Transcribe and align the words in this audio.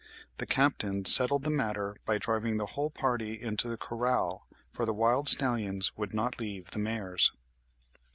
The 0.39 0.47
capitan 0.47 1.05
settled 1.05 1.43
the 1.43 1.51
matter 1.51 1.95
by 2.07 2.17
driving 2.17 2.57
the 2.57 2.65
whole 2.65 2.89
party 2.89 3.39
into 3.39 3.67
the 3.69 3.77
corral, 3.77 4.47
for 4.73 4.83
the 4.83 4.93
wild 4.93 5.29
stallions 5.29 5.95
would 5.95 6.11
not 6.11 6.39
leave 6.39 6.71
the 6.71 6.79
mares." 6.79 7.31